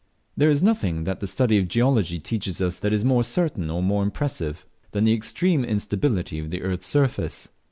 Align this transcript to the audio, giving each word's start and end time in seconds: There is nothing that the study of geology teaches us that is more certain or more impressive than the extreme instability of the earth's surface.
There 0.35 0.49
is 0.49 0.63
nothing 0.63 1.03
that 1.03 1.19
the 1.19 1.27
study 1.27 1.59
of 1.59 1.67
geology 1.67 2.17
teaches 2.17 2.59
us 2.59 2.79
that 2.79 2.91
is 2.91 3.05
more 3.05 3.23
certain 3.23 3.69
or 3.69 3.83
more 3.83 4.01
impressive 4.01 4.65
than 4.93 5.03
the 5.03 5.13
extreme 5.13 5.63
instability 5.63 6.39
of 6.39 6.49
the 6.49 6.63
earth's 6.63 6.87
surface. 6.87 7.49